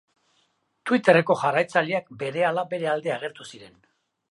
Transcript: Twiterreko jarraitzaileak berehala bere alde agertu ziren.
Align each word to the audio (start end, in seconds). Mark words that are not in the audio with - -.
Twiterreko 0.89 1.35
jarraitzaileak 1.41 2.09
berehala 2.23 2.65
bere 2.75 2.91
alde 2.95 3.17
agertu 3.21 3.49
ziren. 3.55 3.79